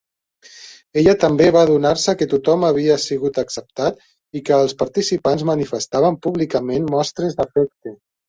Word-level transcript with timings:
Ella 1.01 1.13
també 1.23 1.49
va 1.55 1.59
adonar-se 1.67 2.15
que 2.21 2.27
tothom 2.31 2.65
havia 2.69 2.95
sigut 3.03 3.37
acceptat 3.43 4.01
i 4.39 4.43
que 4.47 4.57
els 4.61 4.75
participants 4.81 5.45
manifestaven 5.53 6.17
públicament 6.27 6.89
mostres 6.97 7.37
d'afecte. 7.43 7.95